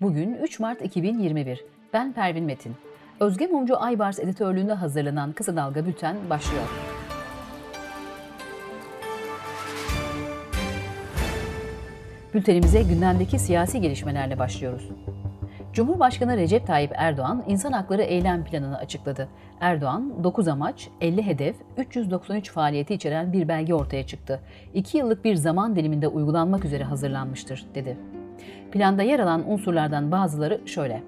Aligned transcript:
Bugün 0.00 0.34
3 0.34 0.60
Mart 0.60 0.82
2021. 0.82 1.64
Ben 1.92 2.12
Pervin 2.12 2.44
Metin. 2.44 2.76
Özge 3.20 3.46
Mumcu 3.46 3.80
Aybars 3.82 4.18
editörlüğünde 4.18 4.72
hazırlanan 4.72 5.32
Kısa 5.32 5.56
Dalga 5.56 5.86
Bülten 5.86 6.16
başlıyor. 6.30 6.64
Bültenimize 12.34 12.82
gündemdeki 12.82 13.38
siyasi 13.38 13.80
gelişmelerle 13.80 14.38
başlıyoruz. 14.38 14.88
Cumhurbaşkanı 15.72 16.36
Recep 16.36 16.66
Tayyip 16.66 16.92
Erdoğan 16.94 17.44
insan 17.48 17.72
hakları 17.72 18.02
eylem 18.02 18.44
planını 18.44 18.78
açıkladı. 18.78 19.28
Erdoğan 19.60 20.24
9 20.24 20.48
amaç, 20.48 20.88
50 21.00 21.26
hedef, 21.26 21.56
393 21.76 22.50
faaliyeti 22.50 22.94
içeren 22.94 23.32
bir 23.32 23.48
belge 23.48 23.74
ortaya 23.74 24.06
çıktı. 24.06 24.40
2 24.74 24.98
yıllık 24.98 25.24
bir 25.24 25.34
zaman 25.34 25.76
diliminde 25.76 26.08
uygulanmak 26.08 26.64
üzere 26.64 26.84
hazırlanmıştır, 26.84 27.66
dedi. 27.74 27.96
Planda 28.72 29.02
yer 29.02 29.20
alan 29.20 29.50
unsurlardan 29.50 30.12
bazıları 30.12 30.60
şöyle. 30.66 31.02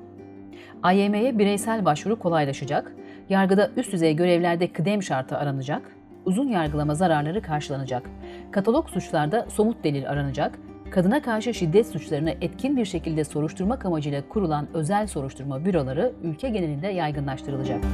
AYM'ye 0.82 1.38
bireysel 1.38 1.84
başvuru 1.84 2.18
kolaylaşacak, 2.18 2.92
yargıda 3.28 3.70
üst 3.76 3.92
düzey 3.92 4.16
görevlerde 4.16 4.72
kıdem 4.72 5.02
şartı 5.02 5.36
aranacak, 5.36 5.82
uzun 6.24 6.48
yargılama 6.48 6.94
zararları 6.94 7.42
karşılanacak, 7.42 8.10
katalog 8.50 8.88
suçlarda 8.88 9.46
somut 9.48 9.84
delil 9.84 10.10
aranacak, 10.10 10.58
kadına 10.90 11.22
karşı 11.22 11.54
şiddet 11.54 11.86
suçlarını 11.86 12.30
etkin 12.30 12.76
bir 12.76 12.84
şekilde 12.84 13.24
soruşturmak 13.24 13.86
amacıyla 13.86 14.28
kurulan 14.28 14.68
özel 14.74 15.06
soruşturma 15.06 15.64
büroları 15.64 16.12
ülke 16.22 16.48
genelinde 16.48 16.88
yaygınlaştırılacak. 16.88 17.84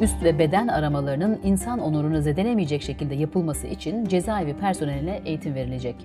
Üst 0.00 0.24
ve 0.24 0.38
beden 0.38 0.68
aramalarının 0.68 1.40
insan 1.44 1.78
onurunu 1.78 2.22
zedelemeyecek 2.22 2.82
şekilde 2.82 3.14
yapılması 3.14 3.66
için 3.66 4.04
cezaevi 4.04 4.54
personeline 4.54 5.20
eğitim 5.24 5.54
verilecek. 5.54 5.96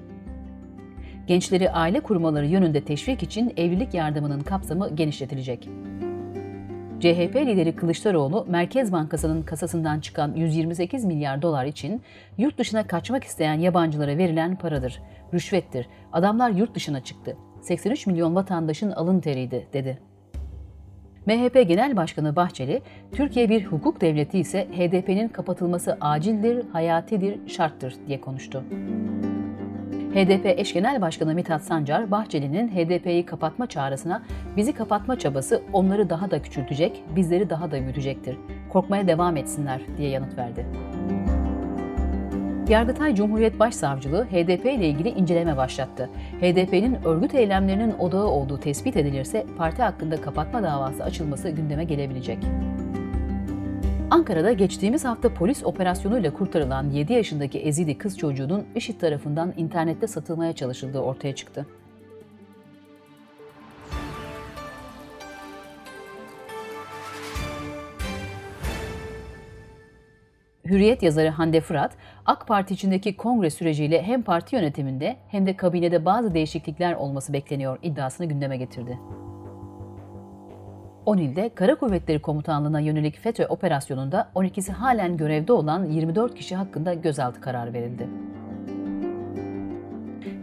Gençleri 1.27 1.71
aile 1.71 1.99
kurmaları 1.99 2.45
yönünde 2.45 2.83
teşvik 2.83 3.23
için 3.23 3.53
evlilik 3.57 3.93
yardımının 3.93 4.39
kapsamı 4.39 4.95
genişletilecek. 4.95 5.69
CHP 6.99 7.35
lideri 7.35 7.75
Kılıçdaroğlu, 7.75 8.45
Merkez 8.49 8.91
Bankası'nın 8.91 9.41
kasasından 9.41 9.99
çıkan 9.99 10.33
128 10.35 11.05
milyar 11.05 11.41
dolar 11.41 11.65
için 11.65 12.01
yurt 12.37 12.57
dışına 12.57 12.87
kaçmak 12.87 13.23
isteyen 13.23 13.59
yabancılara 13.59 14.17
verilen 14.17 14.55
paradır, 14.55 15.01
rüşvettir. 15.33 15.87
Adamlar 16.13 16.49
yurt 16.49 16.75
dışına 16.75 17.03
çıktı. 17.03 17.37
83 17.61 18.07
milyon 18.07 18.35
vatandaşın 18.35 18.91
alın 18.91 19.19
teriydi, 19.19 19.67
dedi. 19.73 19.99
MHP 21.25 21.67
Genel 21.67 21.95
Başkanı 21.95 22.35
Bahçeli, 22.35 22.81
Türkiye 23.11 23.49
bir 23.49 23.65
hukuk 23.65 24.01
devleti 24.01 24.39
ise 24.39 24.67
HDP'nin 24.77 25.27
kapatılması 25.27 25.97
acildir, 26.01 26.65
hayatidir, 26.73 27.47
şarttır 27.47 27.95
diye 28.07 28.21
konuştu. 28.21 28.63
HDP 30.15 30.45
eş 30.45 30.73
genel 30.73 31.01
başkanı 31.01 31.35
Mithat 31.35 31.61
Sancar, 31.61 32.11
Bahçeli'nin 32.11 32.67
HDP'yi 32.67 33.25
kapatma 33.25 33.67
çağrısına 33.67 34.23
bizi 34.57 34.73
kapatma 34.73 35.19
çabası 35.19 35.61
onları 35.73 36.09
daha 36.09 36.31
da 36.31 36.41
küçültecek, 36.41 37.03
bizleri 37.15 37.49
daha 37.49 37.71
da 37.71 37.81
büyütecektir. 37.81 38.37
Korkmaya 38.69 39.07
devam 39.07 39.37
etsinler 39.37 39.81
diye 39.97 40.09
yanıt 40.09 40.37
verdi. 40.37 40.65
Yargıtay 42.69 43.15
Cumhuriyet 43.15 43.59
Başsavcılığı 43.59 44.25
HDP 44.25 44.65
ile 44.65 44.87
ilgili 44.87 45.09
inceleme 45.09 45.57
başlattı. 45.57 46.09
HDP'nin 46.41 46.97
örgüt 47.05 47.35
eylemlerinin 47.35 47.93
odağı 47.99 48.27
olduğu 48.27 48.59
tespit 48.59 48.97
edilirse 48.97 49.45
parti 49.57 49.81
hakkında 49.81 50.21
kapatma 50.21 50.63
davası 50.63 51.03
açılması 51.03 51.49
gündeme 51.49 51.83
gelebilecek. 51.83 52.37
Ankara'da 54.15 54.53
geçtiğimiz 54.53 55.05
hafta 55.05 55.33
polis 55.33 55.63
operasyonuyla 55.63 56.33
kurtarılan 56.33 56.89
7 56.89 57.13
yaşındaki 57.13 57.59
Ezidi 57.59 57.97
kız 57.97 58.17
çocuğunun 58.17 58.65
IŞİD 58.75 58.99
tarafından 58.99 59.53
internette 59.57 60.07
satılmaya 60.07 60.53
çalışıldığı 60.53 60.99
ortaya 60.99 61.35
çıktı. 61.35 61.65
Hürriyet 70.65 71.03
yazarı 71.03 71.29
Hande 71.29 71.61
Fırat, 71.61 71.91
AK 72.25 72.47
Parti 72.47 72.73
içindeki 72.73 73.17
kongre 73.17 73.49
süreciyle 73.49 74.03
hem 74.03 74.21
parti 74.21 74.55
yönetiminde 74.55 75.15
hem 75.27 75.45
de 75.45 75.55
kabinede 75.57 76.05
bazı 76.05 76.33
değişiklikler 76.33 76.93
olması 76.93 77.33
bekleniyor 77.33 77.79
iddiasını 77.83 78.27
gündeme 78.27 78.57
getirdi. 78.57 78.99
10 81.05 81.17
ilde 81.17 81.49
Kara 81.55 81.75
Kuvvetleri 81.75 82.19
Komutanlığı'na 82.19 82.79
yönelik 82.79 83.19
FETÖ 83.19 83.45
operasyonunda 83.45 84.27
12'si 84.35 84.71
halen 84.71 85.17
görevde 85.17 85.53
olan 85.53 85.85
24 85.85 86.35
kişi 86.35 86.55
hakkında 86.55 86.93
gözaltı 86.93 87.41
kararı 87.41 87.73
verildi. 87.73 88.07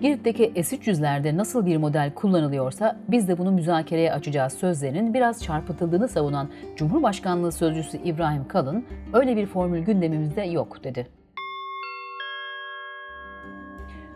Girit'teki 0.03 0.65
S-300'lerde 0.65 1.37
nasıl 1.37 1.67
bir 1.67 1.77
model 1.77 2.15
kullanılıyorsa 2.15 2.97
biz 3.09 3.29
de 3.29 3.39
bunu 3.39 3.53
müzakereye 3.53 4.13
açacağız 4.13 4.53
sözlerinin 4.53 5.15
biraz 5.15 5.43
çarpıtıldığını 5.43 6.09
savunan 6.09 6.49
Cumhurbaşkanlığı 6.77 7.53
Sözcüsü 7.53 7.99
İbrahim 7.99 8.49
Kalın, 8.49 8.85
öyle 9.13 9.37
bir 9.37 9.47
formül 9.47 9.81
gündemimizde 9.81 10.43
yok 10.43 10.85
dedi. 10.85 11.07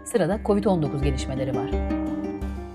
Sırada 0.05 0.37
Covid-19 0.37 1.05
gelişmeleri 1.05 1.57
var. 1.57 1.71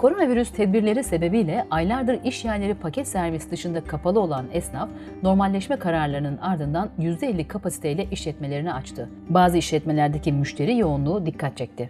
Koronavirüs 0.01 0.51
tedbirleri 0.51 1.03
sebebiyle 1.03 1.67
aylardır 1.71 2.23
iş 2.23 2.45
yerleri 2.45 2.73
paket 2.73 3.07
servis 3.07 3.51
dışında 3.51 3.83
kapalı 3.83 4.19
olan 4.19 4.45
esnaf, 4.53 4.89
normalleşme 5.23 5.75
kararlarının 5.75 6.37
ardından 6.37 6.89
%50 6.99 7.47
kapasiteyle 7.47 8.07
işletmelerini 8.11 8.73
açtı. 8.73 9.09
Bazı 9.29 9.57
işletmelerdeki 9.57 10.31
müşteri 10.31 10.77
yoğunluğu 10.77 11.25
dikkat 11.25 11.57
çekti. 11.57 11.89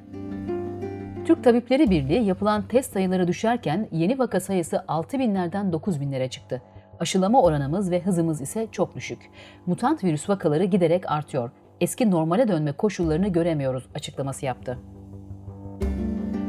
Türk 1.25 1.43
Tabipleri 1.43 1.89
Birliği 1.89 2.23
yapılan 2.23 2.67
test 2.67 2.93
sayıları 2.93 3.27
düşerken 3.27 3.87
yeni 3.91 4.19
vaka 4.19 4.39
sayısı 4.39 4.83
6 4.87 5.19
binlerden 5.19 5.73
9 5.73 6.01
binlere 6.01 6.29
çıktı. 6.29 6.61
Aşılama 6.99 7.41
oranımız 7.41 7.91
ve 7.91 8.01
hızımız 8.01 8.41
ise 8.41 8.67
çok 8.71 8.95
düşük. 8.95 9.29
Mutant 9.65 10.03
virüs 10.03 10.29
vakaları 10.29 10.63
giderek 10.63 11.11
artıyor. 11.11 11.51
Eski 11.81 12.11
normale 12.11 12.47
dönme 12.47 12.71
koşullarını 12.71 13.27
göremiyoruz 13.27 13.87
açıklaması 13.95 14.45
yaptı. 14.45 14.77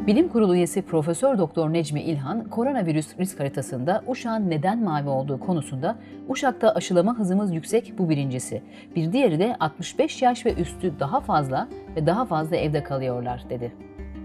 Bilim 0.07 0.29
Kurulu 0.29 0.55
üyesi 0.57 0.83
Profesör 0.83 1.39
Doktor 1.39 1.73
Necmi 1.73 2.01
İlhan, 2.01 2.45
koronavirüs 2.45 3.19
risk 3.19 3.41
haritasında 3.41 4.03
Uşak'ın 4.07 4.51
neden 4.51 4.83
mavi 4.83 5.09
olduğu 5.09 5.41
konusunda 5.41 5.99
Uşak'ta 6.29 6.71
aşılama 6.75 7.19
hızımız 7.19 7.55
yüksek 7.55 7.99
bu 7.99 8.09
birincisi. 8.09 8.63
Bir 8.97 9.13
diğeri 9.13 9.39
de 9.39 9.57
65 9.61 10.23
yaş 10.23 10.47
ve 10.47 10.55
üstü 10.55 10.93
daha 11.01 11.21
fazla 11.21 11.69
ve 11.97 12.07
daha 12.07 12.25
fazla 12.25 12.57
evde 12.57 12.83
kalıyorlar 12.83 13.45
dedi. 13.51 13.73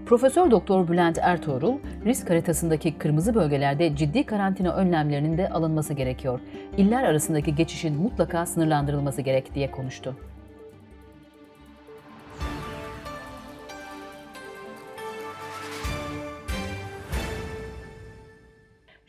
Profesör 0.06 0.50
Doktor 0.50 0.88
Bülent 0.88 1.18
Ertuğrul, 1.22 1.74
risk 2.04 2.30
haritasındaki 2.30 2.98
kırmızı 2.98 3.34
bölgelerde 3.34 3.96
ciddi 3.96 4.26
karantina 4.26 4.74
önlemlerinin 4.74 5.38
de 5.38 5.48
alınması 5.48 5.94
gerekiyor. 5.94 6.40
İller 6.76 7.02
arasındaki 7.02 7.54
geçişin 7.54 7.96
mutlaka 7.96 8.46
sınırlandırılması 8.46 9.22
gerek 9.22 9.54
diye 9.54 9.70
konuştu. 9.70 10.16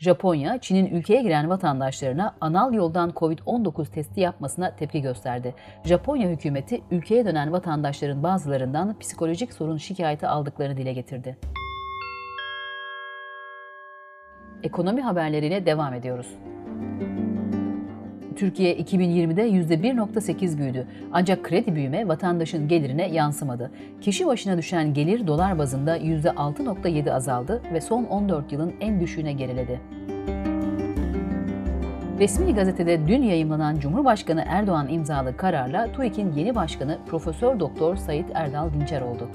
Japonya, 0.00 0.58
Çin'in 0.58 0.86
ülkeye 0.86 1.22
giren 1.22 1.48
vatandaşlarına 1.50 2.34
anal 2.40 2.74
yoldan 2.74 3.10
COVID-19 3.10 3.90
testi 3.90 4.20
yapmasına 4.20 4.76
tepki 4.76 5.00
gösterdi. 5.00 5.54
Japonya 5.84 6.28
hükümeti 6.28 6.80
ülkeye 6.90 7.26
dönen 7.26 7.52
vatandaşların 7.52 8.22
bazılarından 8.22 8.98
psikolojik 8.98 9.52
sorun 9.52 9.76
şikayeti 9.76 10.26
aldıklarını 10.26 10.76
dile 10.76 10.92
getirdi. 10.92 11.36
Ekonomi 14.62 15.00
haberlerine 15.02 15.66
devam 15.66 15.94
ediyoruz. 15.94 16.26
Türkiye 18.40 18.76
2020'de 18.76 19.48
%1.8 19.48 20.58
büyüdü. 20.58 20.86
Ancak 21.12 21.44
kredi 21.44 21.74
büyüme 21.74 22.08
vatandaşın 22.08 22.68
gelirine 22.68 23.08
yansımadı. 23.08 23.70
Kişi 24.00 24.26
başına 24.26 24.58
düşen 24.58 24.94
gelir 24.94 25.26
dolar 25.26 25.58
bazında 25.58 25.98
%6.7 25.98 27.12
azaldı 27.12 27.62
ve 27.72 27.80
son 27.80 28.04
14 28.04 28.52
yılın 28.52 28.72
en 28.80 29.00
düşüğüne 29.00 29.32
geriledi. 29.32 29.80
Resmi 32.18 32.54
gazetede 32.54 33.08
dün 33.08 33.22
yayımlanan 33.22 33.78
Cumhurbaşkanı 33.78 34.44
Erdoğan 34.46 34.88
imzalı 34.88 35.36
kararla 35.36 35.92
TÜİK'in 35.92 36.32
yeni 36.32 36.54
başkanı 36.54 36.98
Profesör 37.06 37.60
Doktor 37.60 37.96
Sayit 37.96 38.26
Erdal 38.34 38.72
Dinçer 38.72 39.00
oldu 39.00 39.28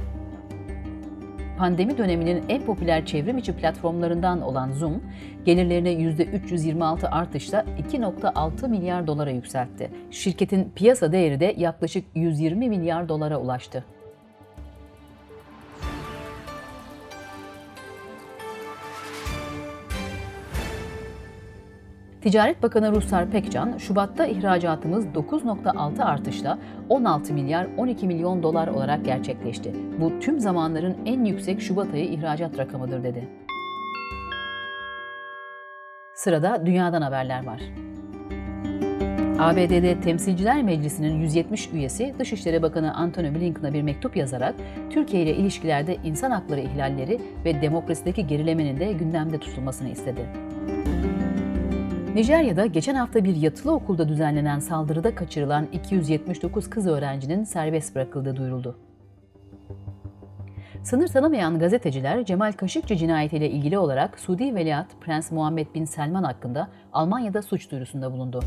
pandemi 1.57 1.98
döneminin 1.98 2.44
en 2.50 2.66
popüler 2.66 3.06
çevrim 3.06 3.38
içi 3.38 3.54
platformlarından 3.54 4.42
olan 4.42 4.72
Zoom, 4.72 5.04
gelirlerini 5.46 5.90
%326 5.90 7.07
artışla 7.07 7.66
2.6 7.92 8.69
milyar 8.69 9.07
dolara 9.07 9.31
yükseltti. 9.31 9.92
Şirketin 10.12 10.72
piyasa 10.75 11.12
değeri 11.12 11.40
de 11.40 11.56
yaklaşık 11.57 12.06
120 12.16 12.69
milyar 12.69 13.10
dolara 13.10 13.38
ulaştı. 13.38 13.84
Ticaret 22.25 22.63
Bakanı 22.63 22.92
Ruslar 22.92 23.30
Pekcan, 23.30 23.77
Şubat'ta 23.77 24.25
ihracatımız 24.25 25.06
9.6 25.06 26.04
artışla 26.04 26.60
16 26.89 27.33
milyar 27.33 27.68
12 27.77 28.07
milyon 28.07 28.44
dolar 28.44 28.68
olarak 28.68 29.06
gerçekleşti. 29.06 29.74
Bu 30.00 30.19
tüm 30.19 30.39
zamanların 30.39 30.98
en 31.06 31.25
yüksek 31.25 31.62
Şubat 31.62 31.94
ayı 31.94 32.06
ihracat 32.06 32.57
rakamıdır 32.57 33.04
dedi. 33.04 33.27
Sırada 36.13 36.66
dünyadan 36.66 37.01
haberler 37.01 37.45
var. 37.45 37.62
ABD'de 39.39 40.01
Temsilciler 40.01 40.63
Meclisi'nin 40.63 41.22
170 41.22 41.69
üyesi 41.74 42.13
Dışişleri 42.19 42.62
Bakanı 42.62 42.94
Antony 42.94 43.36
Blinken'a 43.36 43.74
bir 43.74 43.81
mektup 43.81 44.18
yazarak 44.18 44.56
Türkiye 44.89 45.24
ile 45.24 45.36
ilişkilerde 45.36 45.98
insan 46.04 46.31
hakları 46.31 46.60
ihlalleri 46.60 47.22
ve 47.45 47.62
demokrasideki 47.62 48.27
gerilemenin 48.27 48.80
de 48.80 48.94
gündemde 48.94 49.39
tutulmasını 49.39 49.89
istedi. 49.89 50.25
Nijerya'da 52.15 52.65
geçen 52.65 52.95
hafta 52.95 53.23
bir 53.23 53.35
yatılı 53.35 53.71
okulda 53.71 54.09
düzenlenen 54.09 54.59
saldırıda 54.59 55.15
kaçırılan 55.15 55.67
279 55.73 56.69
kız 56.69 56.88
öğrencinin 56.88 57.44
serbest 57.44 57.95
bırakıldığı 57.95 58.35
duyuruldu. 58.35 58.77
Sınır 60.83 61.07
tanımayan 61.07 61.59
gazeteciler 61.59 62.25
Cemal 62.25 62.51
Kaşıkçı 62.51 62.95
cinayetiyle 62.95 63.50
ilgili 63.50 63.77
olarak 63.77 64.19
Suudi 64.19 64.56
Veliaht 64.56 64.88
Prens 65.01 65.31
Muhammed 65.31 65.67
Bin 65.75 65.85
Selman 65.85 66.23
hakkında 66.23 66.67
Almanya'da 66.94 67.41
suç 67.41 67.71
duyurusunda 67.71 68.12
bulundu. 68.12 68.39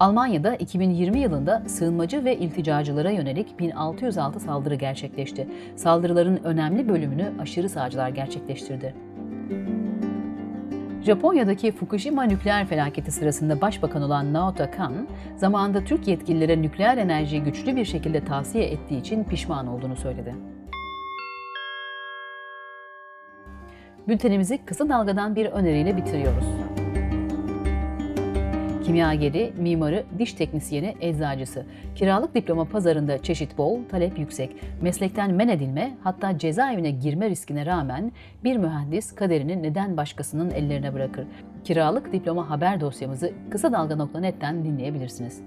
Almanya'da 0.00 0.54
2020 0.56 1.20
yılında 1.20 1.62
sığınmacı 1.66 2.24
ve 2.24 2.36
ilticacılara 2.36 3.10
yönelik 3.10 3.58
1606 3.58 4.40
saldırı 4.40 4.74
gerçekleşti. 4.74 5.48
Saldırıların 5.76 6.44
önemli 6.44 6.88
bölümünü 6.88 7.32
aşırı 7.40 7.68
sağcılar 7.68 8.08
gerçekleştirdi. 8.08 8.94
Japonya'daki 11.02 11.72
Fukushima 11.72 12.22
nükleer 12.22 12.66
felaketi 12.66 13.12
sırasında 13.12 13.60
başbakan 13.60 14.02
olan 14.02 14.32
Naoto 14.32 14.70
Kan, 14.76 15.08
zamanında 15.36 15.84
Türk 15.84 16.08
yetkililere 16.08 16.62
nükleer 16.62 16.98
enerjiyi 16.98 17.42
güçlü 17.42 17.76
bir 17.76 17.84
şekilde 17.84 18.24
tavsiye 18.24 18.64
ettiği 18.64 19.00
için 19.00 19.24
pişman 19.24 19.66
olduğunu 19.66 19.96
söyledi. 19.96 20.34
Bültenimizi 24.08 24.64
kısa 24.64 24.88
dalgadan 24.88 25.36
bir 25.36 25.46
öneriyle 25.46 25.96
bitiriyoruz. 25.96 26.44
Kimyageri, 28.88 29.52
mimarı, 29.58 30.04
diş 30.18 30.32
teknisyeni, 30.32 30.96
eczacısı. 31.00 31.66
Kiralık 31.94 32.34
diploma 32.34 32.64
pazarında 32.64 33.22
çeşit 33.22 33.58
bol, 33.58 33.78
talep 33.90 34.18
yüksek. 34.18 34.56
Meslekten 34.82 35.34
men 35.34 35.48
edilme, 35.48 35.96
hatta 36.02 36.38
cezaevine 36.38 36.90
girme 36.90 37.30
riskine 37.30 37.66
rağmen 37.66 38.12
bir 38.44 38.56
mühendis 38.56 39.14
kaderini 39.14 39.62
neden 39.62 39.96
başkasının 39.96 40.50
ellerine 40.50 40.94
bırakır? 40.94 41.26
Kiralık 41.64 42.12
diploma 42.12 42.50
haber 42.50 42.80
dosyamızı 42.80 43.32
kısa 43.50 43.72
dalga.net'ten 43.72 44.64
dinleyebilirsiniz. 44.64 45.42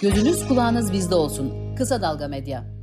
Gözünüz 0.00 0.48
kulağınız 0.48 0.92
bizde 0.92 1.14
olsun. 1.14 1.74
Kısa 1.76 2.02
Dalga 2.02 2.28
Medya. 2.28 2.81